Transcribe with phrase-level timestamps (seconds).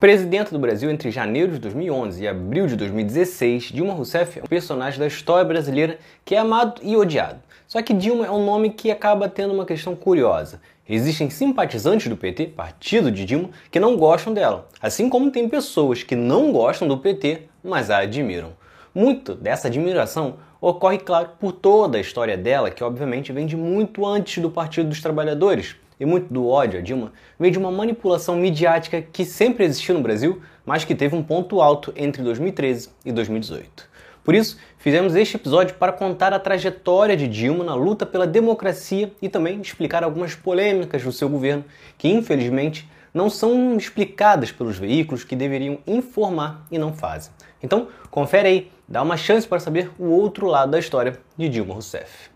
[0.00, 4.46] Presidenta do Brasil entre janeiro de 2011 e abril de 2016, Dilma Rousseff é um
[4.46, 7.40] personagem da história brasileira que é amado e odiado.
[7.66, 10.60] Só que Dilma é um nome que acaba tendo uma questão curiosa.
[10.88, 16.04] Existem simpatizantes do PT, partido de Dilma, que não gostam dela, assim como tem pessoas
[16.04, 18.52] que não gostam do PT, mas a admiram.
[18.94, 24.06] Muito dessa admiração ocorre, claro, por toda a história dela, que obviamente vem de muito
[24.06, 28.36] antes do Partido dos Trabalhadores e muito do ódio a Dilma veio de uma manipulação
[28.36, 33.12] midiática que sempre existiu no Brasil, mas que teve um ponto alto entre 2013 e
[33.12, 33.88] 2018.
[34.22, 39.10] Por isso, fizemos este episódio para contar a trajetória de Dilma na luta pela democracia
[39.22, 41.64] e também explicar algumas polêmicas do seu governo
[41.96, 47.32] que, infelizmente, não são explicadas pelos veículos que deveriam informar e não fazem.
[47.62, 51.72] Então, confere aí, dá uma chance para saber o outro lado da história de Dilma
[51.72, 52.30] Rousseff.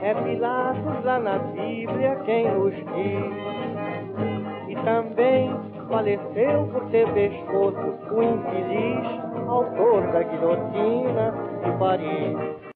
[0.00, 3.32] É Pilatos lá na Bíblia quem nos diz.
[4.68, 5.50] E também
[5.88, 12.68] faleceu por ter pescoço o infeliz autor da guilhotina de Paris.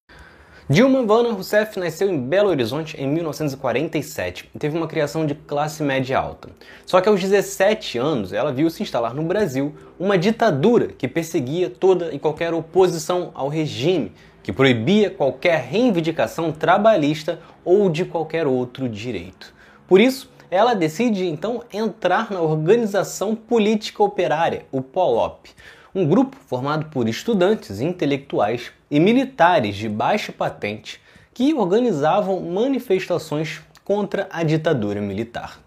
[0.68, 5.82] Dilma Vana Rousseff nasceu em Belo Horizonte em 1947 e teve uma criação de classe
[5.82, 6.48] média alta.
[6.86, 11.68] Só que aos 17 anos ela viu se instalar no Brasil uma ditadura que perseguia
[11.68, 14.12] toda e qualquer oposição ao regime,
[14.42, 19.54] que proibia qualquer reivindicação trabalhista ou de qualquer outro direito.
[19.86, 25.50] Por isso, ela decide então entrar na Organização Política Operária, o POLOP,
[25.94, 31.00] um grupo formado por estudantes, intelectuais e militares de baixa patente
[31.34, 35.60] que organizavam manifestações contra a ditadura militar.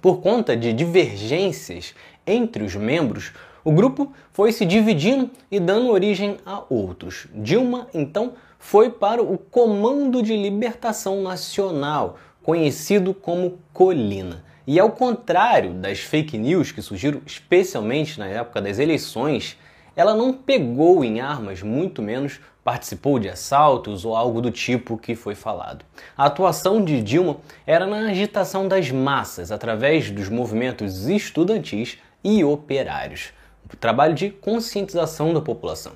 [0.00, 1.94] Por conta de divergências
[2.26, 3.32] entre os membros,
[3.64, 7.26] o grupo foi se dividindo e dando origem a outros.
[7.34, 14.44] Dilma, então, foi para o Comando de Libertação Nacional, conhecido como Colina.
[14.66, 19.58] E ao contrário das fake news que surgiram especialmente na época das eleições,
[19.96, 25.14] ela não pegou em armas, muito menos participou de assaltos ou algo do tipo que
[25.14, 25.86] foi falado.
[26.16, 33.32] A atuação de Dilma era na agitação das massas através dos movimentos estudantis e operários
[33.80, 35.92] trabalho de conscientização da população.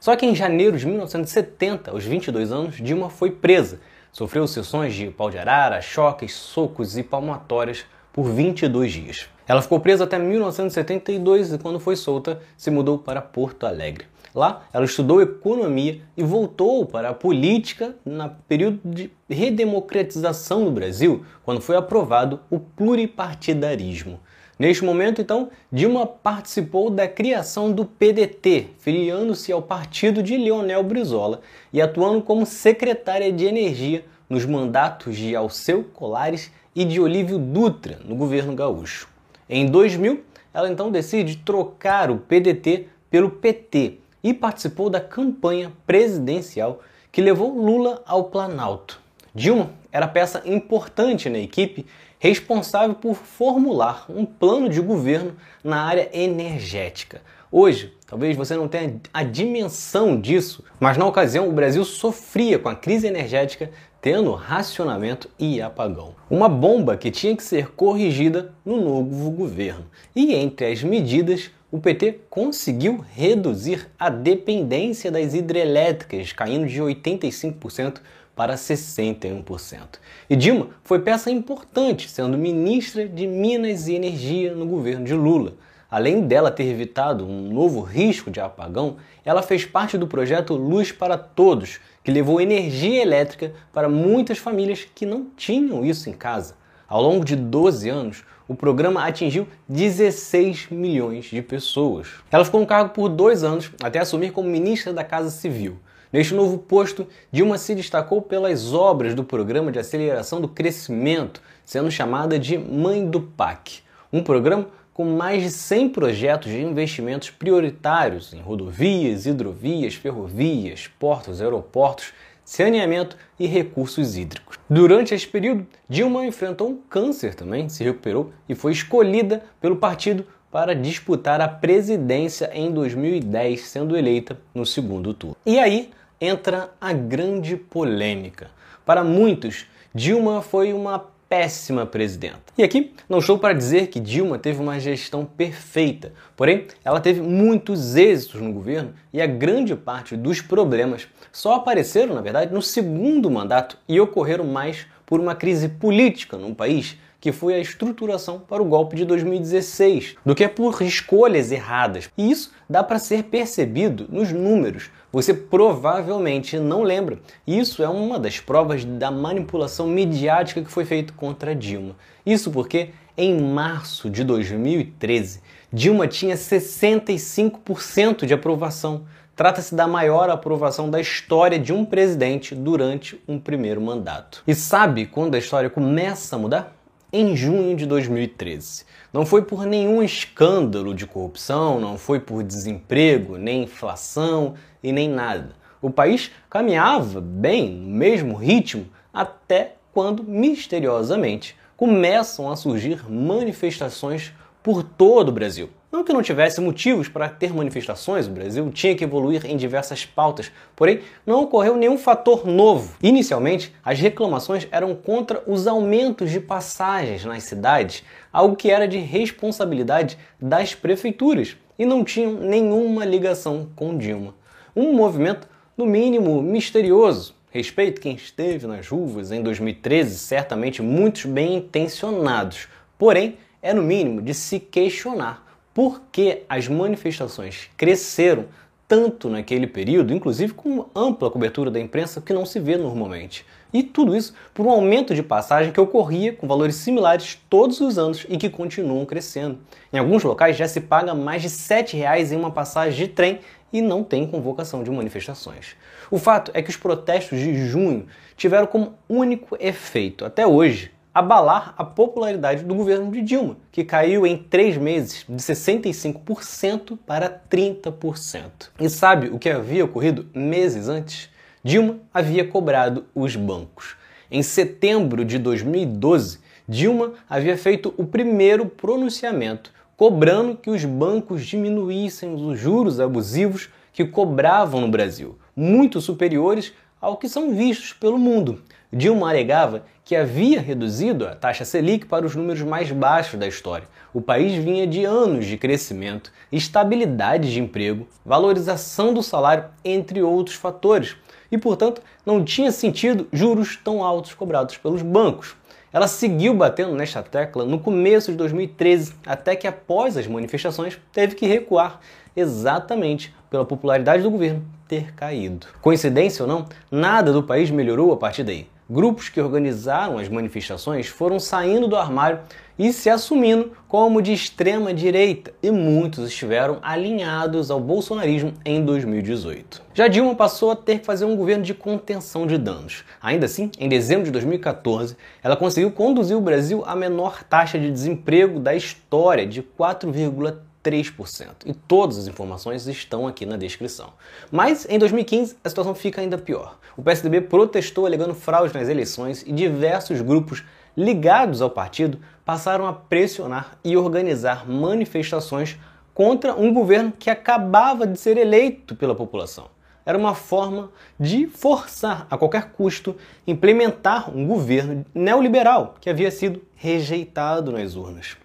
[0.00, 3.80] Só que em janeiro de 1970, aos 22 anos, Dilma foi presa.
[4.12, 9.28] Sofreu sessões de pau de arara, choques, socos e palmatórias por 22 dias.
[9.46, 14.06] Ela ficou presa até 1972 e, quando foi solta, se mudou para Porto Alegre.
[14.34, 21.24] Lá, ela estudou economia e voltou para a política no período de redemocratização do Brasil,
[21.42, 24.20] quando foi aprovado o pluripartidarismo.
[24.58, 31.40] Neste momento, então, Dilma participou da criação do PDT, filiando-se ao partido de Leonel Brizola
[31.72, 38.00] e atuando como secretária de Energia nos mandatos de Alceu Colares e de Olívio Dutra
[38.04, 39.08] no governo gaúcho.
[39.48, 46.80] Em 2000, ela então decide trocar o PDT pelo PT e participou da campanha presidencial
[47.12, 49.00] que levou Lula ao Planalto.
[49.32, 51.86] Dilma era peça importante na equipe
[52.18, 57.20] responsável por formular um plano de governo na área energética.
[57.50, 62.68] Hoje, talvez você não tenha a dimensão disso, mas na ocasião o Brasil sofria com
[62.68, 63.70] a crise energética,
[64.02, 66.14] tendo racionamento e apagão.
[66.28, 69.86] Uma bomba que tinha que ser corrigida no novo governo.
[70.14, 78.00] E entre as medidas, o PT conseguiu reduzir a dependência das hidrelétricas, caindo de 85%
[78.38, 79.98] para 61%.
[80.30, 85.54] E Dilma foi peça importante, sendo ministra de Minas e Energia no governo de Lula.
[85.90, 90.92] Além dela ter evitado um novo risco de apagão, ela fez parte do projeto Luz
[90.92, 96.54] para Todos, que levou energia elétrica para muitas famílias que não tinham isso em casa.
[96.86, 102.06] Ao longo de 12 anos, o programa atingiu 16 milhões de pessoas.
[102.30, 105.76] Ela ficou no cargo por dois anos até assumir como ministra da Casa Civil.
[106.10, 111.90] Neste novo posto, Dilma se destacou pelas obras do Programa de Aceleração do Crescimento, sendo
[111.90, 113.80] chamada de Mãe do PAC,
[114.10, 121.42] um programa com mais de 100 projetos de investimentos prioritários em rodovias, hidrovias, ferrovias, portos,
[121.42, 124.58] aeroportos, saneamento e recursos hídricos.
[124.68, 130.26] Durante esse período, Dilma enfrentou um câncer também, se recuperou e foi escolhida pelo partido
[130.50, 135.36] para disputar a presidência em 2010, sendo eleita no segundo turno.
[135.44, 135.90] E aí,
[136.20, 138.50] entra a grande polêmica.
[138.84, 142.40] Para muitos, Dilma foi uma péssima presidenta.
[142.56, 147.20] E aqui não estou para dizer que Dilma teve uma gestão perfeita, porém ela teve
[147.20, 152.62] muitos êxitos no governo e a grande parte dos problemas só apareceram, na verdade, no
[152.62, 158.38] segundo mandato e ocorreram mais por uma crise política num país que foi a estruturação
[158.38, 162.08] para o golpe de 2016, do que por escolhas erradas.
[162.16, 164.90] E isso dá para ser percebido nos números.
[165.10, 167.18] Você provavelmente não lembra.
[167.46, 171.96] Isso é uma das provas da manipulação midiática que foi feita contra Dilma.
[172.26, 175.40] Isso porque em março de 2013,
[175.72, 179.06] Dilma tinha 65% de aprovação.
[179.34, 184.42] Trata-se da maior aprovação da história de um presidente durante um primeiro mandato.
[184.46, 186.77] E sabe quando a história começa a mudar?
[187.10, 188.84] Em junho de 2013.
[189.10, 194.52] Não foi por nenhum escândalo de corrupção, não foi por desemprego, nem inflação
[194.82, 195.56] e nem nada.
[195.80, 204.82] O país caminhava bem, no mesmo ritmo, até quando, misteriosamente, começam a surgir manifestações por
[204.82, 205.70] todo o Brasil.
[205.90, 210.04] Não que não tivesse motivos para ter manifestações, o Brasil tinha que evoluir em diversas
[210.04, 212.94] pautas, porém não ocorreu nenhum fator novo.
[213.02, 218.98] Inicialmente, as reclamações eram contra os aumentos de passagens nas cidades, algo que era de
[218.98, 224.34] responsabilidade das prefeituras e não tinham nenhuma ligação com Dilma.
[224.76, 227.34] Um movimento, no mínimo, misterioso.
[227.50, 232.68] Respeito quem esteve nas ruas em 2013, certamente muitos bem intencionados,
[232.98, 235.47] porém é no mínimo de se questionar
[235.78, 238.46] por que as manifestações cresceram
[238.88, 243.46] tanto naquele período, inclusive com ampla cobertura da imprensa que não se vê normalmente.
[243.72, 247.96] E tudo isso por um aumento de passagem que ocorria com valores similares todos os
[247.96, 249.60] anos e que continuam crescendo.
[249.92, 253.38] Em alguns locais já se paga mais de R$ 7,00 em uma passagem de trem
[253.72, 255.76] e não tem convocação de manifestações.
[256.10, 261.74] O fato é que os protestos de junho tiveram como único efeito, até hoje, abalar
[261.76, 268.70] a popularidade do governo de Dilma, que caiu em três meses de 65% para 30%.
[268.78, 271.28] E sabe o que havia ocorrido meses antes?
[271.64, 273.96] Dilma havia cobrado os bancos.
[274.30, 276.38] Em setembro de 2012,
[276.68, 284.04] Dilma havia feito o primeiro pronunciamento cobrando que os bancos diminuíssem os juros abusivos que
[284.04, 288.62] cobravam no Brasil, muito superiores ao que são vistos pelo mundo.
[288.92, 293.86] Dilma alegava que havia reduzido a taxa Selic para os números mais baixos da história.
[294.14, 300.56] O país vinha de anos de crescimento, estabilidade de emprego, valorização do salário, entre outros
[300.56, 301.14] fatores,
[301.52, 305.54] e, portanto, não tinha sentido juros tão altos cobrados pelos bancos.
[305.92, 311.34] Ela seguiu batendo nesta tecla no começo de 2013, até que após as manifestações teve
[311.34, 312.00] que recuar,
[312.38, 315.66] exatamente pela popularidade do governo ter caído.
[315.80, 318.66] Coincidência ou não, nada do país melhorou a partir daí.
[318.90, 322.40] Grupos que organizaram as manifestações foram saindo do armário
[322.78, 329.82] e se assumindo como de extrema direita, e muitos estiveram alinhados ao bolsonarismo em 2018.
[329.92, 333.04] Já Dilma passou a ter que fazer um governo de contenção de danos.
[333.20, 337.90] Ainda assim, em dezembro de 2014, ela conseguiu conduzir o Brasil à menor taxa de
[337.90, 340.67] desemprego da história, de 4,3%.
[340.82, 341.48] 3%.
[341.66, 344.12] E todas as informações estão aqui na descrição.
[344.50, 346.78] Mas em 2015 a situação fica ainda pior.
[346.96, 350.64] O PSDB protestou alegando fraude nas eleições e diversos grupos
[350.96, 355.78] ligados ao partido passaram a pressionar e organizar manifestações
[356.12, 359.68] contra um governo que acabava de ser eleito pela população.
[360.04, 360.90] Era uma forma
[361.20, 363.14] de forçar a qualquer custo
[363.46, 368.36] implementar um governo neoliberal que havia sido rejeitado nas urnas.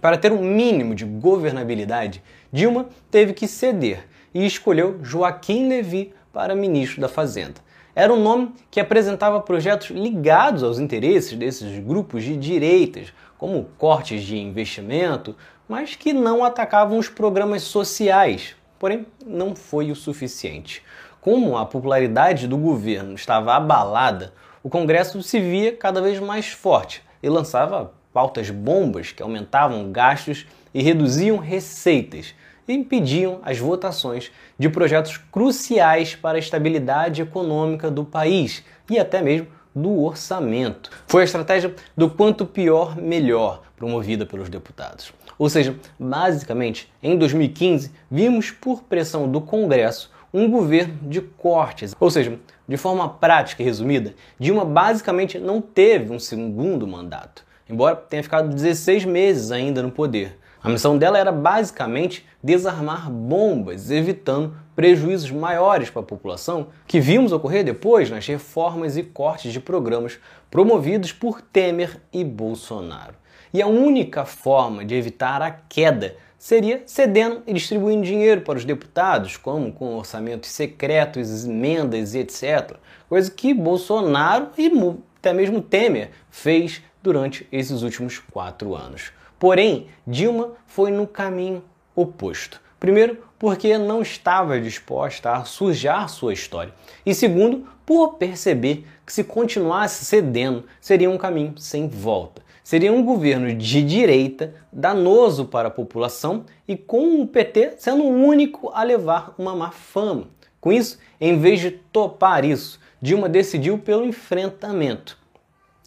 [0.00, 2.22] Para ter um mínimo de governabilidade,
[2.52, 7.60] Dilma teve que ceder e escolheu Joaquim Levy para ministro da Fazenda.
[7.94, 14.22] Era um nome que apresentava projetos ligados aos interesses desses grupos de direitas, como cortes
[14.22, 15.34] de investimento,
[15.68, 18.54] mas que não atacavam os programas sociais.
[18.78, 20.82] Porém, não foi o suficiente.
[21.20, 27.02] Como a popularidade do governo estava abalada, o Congresso se via cada vez mais forte
[27.22, 32.34] e lançava pautas bombas que aumentavam gastos e reduziam receitas
[32.68, 39.22] e impediam as votações de projetos cruciais para a estabilidade econômica do país e até
[39.22, 40.90] mesmo do orçamento.
[41.06, 45.14] Foi a estratégia do quanto pior, melhor, promovida pelos deputados.
[45.38, 51.96] Ou seja, basicamente, em 2015, vimos por pressão do Congresso um governo de cortes.
[51.98, 57.96] Ou seja, de forma prática e resumida, Dilma basicamente não teve um segundo mandato embora
[57.96, 60.38] tenha ficado 16 meses ainda no poder.
[60.62, 67.32] A missão dela era basicamente desarmar bombas, evitando prejuízos maiores para a população, que vimos
[67.32, 70.18] ocorrer depois nas reformas e cortes de programas
[70.50, 73.14] promovidos por Temer e Bolsonaro.
[73.54, 78.64] E a única forma de evitar a queda seria cedendo e distribuindo dinheiro para os
[78.64, 82.76] deputados, como com orçamentos secretos, emendas e etc.
[83.08, 84.70] Coisa que Bolsonaro e
[85.18, 89.12] até mesmo Temer fez durante esses últimos quatro anos.
[89.38, 91.62] Porém, Dilma foi no caminho
[91.94, 92.60] oposto.
[92.78, 96.74] Primeiro, porque não estava disposta a sujar sua história.
[97.04, 102.42] E segundo, por perceber que se continuasse cedendo, seria um caminho sem volta.
[102.62, 108.14] Seria um governo de direita, danoso para a população e com o PT sendo o
[108.14, 110.28] único a levar uma má fama.
[110.60, 115.18] Com isso, em vez de topar isso, Dilma decidiu pelo enfrentamento.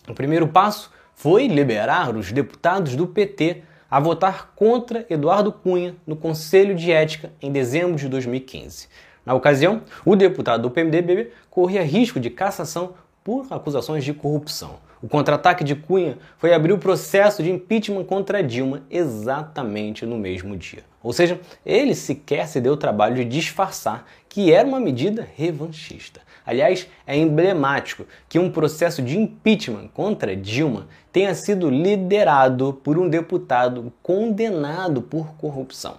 [0.09, 6.15] O primeiro passo foi liberar os deputados do PT a votar contra Eduardo Cunha no
[6.15, 8.87] Conselho de Ética em dezembro de 2015.
[9.25, 14.79] Na ocasião, o deputado do PMDB corria risco de cassação por acusações de corrupção.
[15.03, 20.55] O contra-ataque de Cunha foi abrir o processo de impeachment contra Dilma exatamente no mesmo
[20.55, 20.85] dia.
[21.03, 26.21] Ou seja, ele sequer se deu o trabalho de disfarçar que era uma medida revanchista.
[26.45, 33.09] Aliás, é emblemático que um processo de impeachment contra Dilma tenha sido liderado por um
[33.09, 35.97] deputado condenado por corrupção.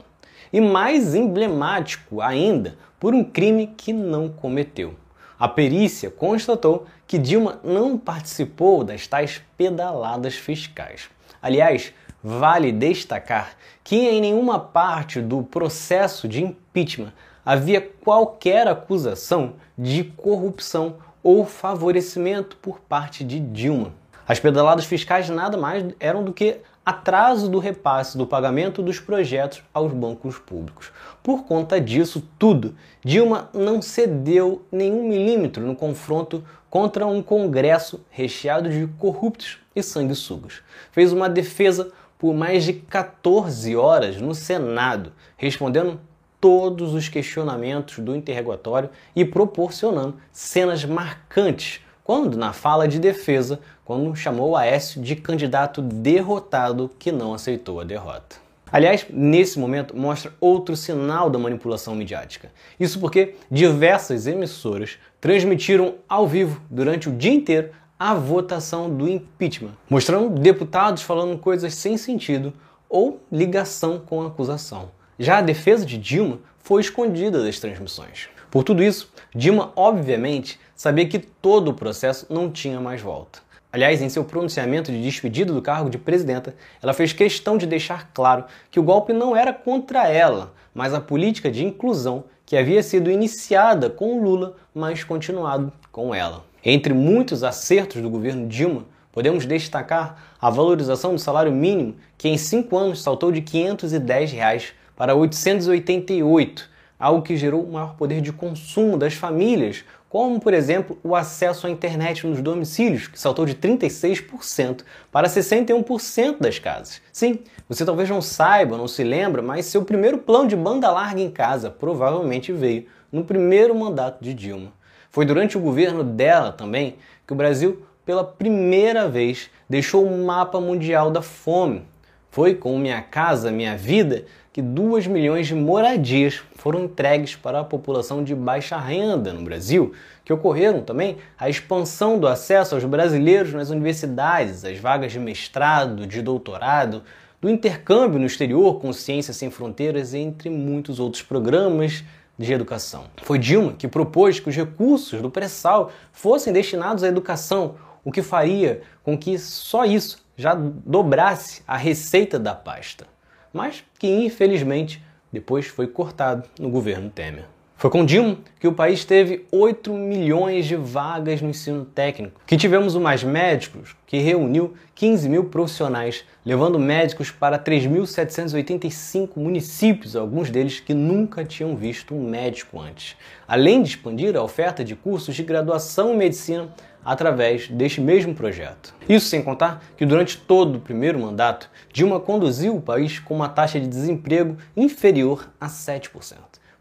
[0.50, 4.94] E mais emblemático ainda, por um crime que não cometeu.
[5.38, 11.08] A perícia constatou que Dilma não participou das tais pedaladas fiscais.
[11.42, 17.12] Aliás, vale destacar que em nenhuma parte do processo de impeachment
[17.44, 23.92] havia qualquer acusação de corrupção ou favorecimento por parte de Dilma.
[24.26, 29.62] As pedaladas fiscais nada mais eram do que atraso do repasse do pagamento dos projetos
[29.72, 30.92] aos bancos públicos.
[31.22, 38.68] Por conta disso tudo, Dilma não cedeu nenhum milímetro no confronto contra um Congresso recheado
[38.68, 40.62] de corruptos e sanguessugas.
[40.92, 46.00] Fez uma defesa por mais de 14 horas no Senado, respondendo
[46.40, 54.14] todos os questionamentos do interrogatório e proporcionando cenas marcantes quando, na fala de defesa, quando
[54.14, 58.36] chamou Aécio de candidato derrotado que não aceitou a derrota.
[58.70, 62.50] Aliás, nesse momento mostra outro sinal da manipulação midiática.
[62.78, 69.72] Isso porque diversas emissoras transmitiram ao vivo durante o dia inteiro a votação do impeachment,
[69.88, 72.52] mostrando deputados falando coisas sem sentido
[72.88, 74.90] ou ligação com a acusação.
[75.18, 78.28] Já a defesa de Dilma foi escondida das transmissões.
[78.50, 83.40] Por tudo isso, Dilma obviamente sabia que todo o processo não tinha mais volta.
[83.72, 88.10] Aliás, em seu pronunciamento de despedida do cargo de presidenta, ela fez questão de deixar
[88.14, 92.82] claro que o golpe não era contra ela, mas a política de inclusão que havia
[92.82, 96.44] sido iniciada com Lula, mas continuado com ela.
[96.64, 102.36] Entre muitos acertos do governo Dilma, podemos destacar a valorização do salário mínimo, que em
[102.36, 108.96] cinco anos saltou de 510 reais para 888, algo que gerou maior poder de consumo
[108.96, 114.84] das famílias, como, por exemplo, o acesso à internet nos domicílios, que saltou de 36%
[115.10, 117.02] para 61% das casas.
[117.12, 121.20] Sim, você talvez não saiba, não se lembra, mas seu primeiro plano de banda larga
[121.20, 124.72] em casa provavelmente veio no primeiro mandato de Dilma.
[125.10, 126.94] Foi durante o governo dela também
[127.26, 131.88] que o Brasil, pela primeira vez, deixou o mapa mundial da fome.
[132.34, 137.64] Foi com Minha Casa Minha Vida que 2 milhões de moradias foram entregues para a
[137.64, 139.92] população de baixa renda no Brasil,
[140.24, 146.08] que ocorreram também a expansão do acesso aos brasileiros nas universidades, as vagas de mestrado,
[146.08, 147.04] de doutorado,
[147.40, 152.02] do intercâmbio no exterior com Ciências Sem Fronteiras, entre muitos outros programas
[152.36, 153.04] de educação.
[153.22, 158.22] Foi Dilma que propôs que os recursos do pré-sal fossem destinados à educação, o que
[158.22, 163.06] faria com que só isso já dobrasse a receita da pasta
[163.54, 165.00] mas que infelizmente
[165.32, 167.44] depois foi cortado no governo Temer.
[167.76, 172.56] Foi com Dilma que o país teve 8 milhões de vagas no ensino técnico, que
[172.56, 180.50] tivemos o Mais Médicos, que reuniu 15 mil profissionais, levando médicos para 3.785 municípios, alguns
[180.50, 183.16] deles que nunca tinham visto um médico antes.
[183.46, 186.72] Além de expandir a oferta de cursos de graduação em medicina
[187.04, 188.94] através deste mesmo projeto.
[189.08, 193.48] Isso sem contar que durante todo o primeiro mandato, Dilma conduziu o país com uma
[193.48, 196.10] taxa de desemprego inferior a 7%.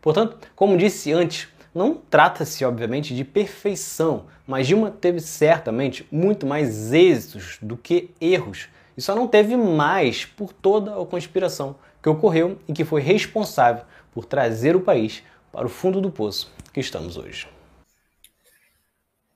[0.01, 6.93] Portanto, como disse antes, não trata-se obviamente de perfeição, mas Dilma teve certamente muito mais
[6.93, 12.59] êxitos do que erros e só não teve mais por toda a conspiração que ocorreu
[12.67, 17.17] e que foi responsável por trazer o país para o fundo do poço que estamos
[17.17, 17.47] hoje.